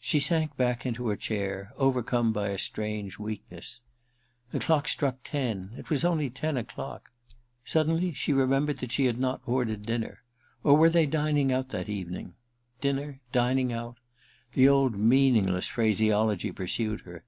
She 0.00 0.18
sank 0.18 0.56
back 0.56 0.86
into 0.86 1.08
her 1.08 1.16
chair, 1.16 1.74
overcome 1.76 2.32
by 2.32 2.48
a 2.48 2.56
strange 2.56 3.18
weakness. 3.18 3.82
The 4.50 4.60
clock 4.60 4.88
struck 4.88 5.18
ten— 5.24 5.72
it 5.76 5.90
was 5.90 6.06
only 6.06 6.30
ten 6.30 6.56
o*clock 6.56 7.10
1 7.28 7.36
Suddenly 7.66 8.12
she 8.14 8.32
remembered 8.32 8.78
that 8.78 8.92
she 8.92 9.04
had 9.04 9.18
not 9.20 9.42
ordered 9.44 9.82
dinner... 9.84 10.22
or 10.64 10.74
were 10.78 10.88
they 10.88 11.04
dining 11.04 11.52
out 11.52 11.68
that 11.68 11.90
evening? 11.90 12.32
Dinner— 12.80 13.20
dining 13.32 13.70
out— 13.70 13.98
the 14.54 14.66
old 14.66 14.96
meaningless 14.96 15.66
phraseology 15.68 16.50
pursued 16.50 17.02
her 17.02 17.24